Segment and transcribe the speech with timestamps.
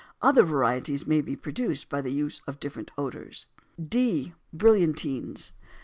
[0.19, 3.45] Other varieties may be produced by the use of different odors.
[3.77, 4.33] D.
[4.51, 5.51] Brillantines.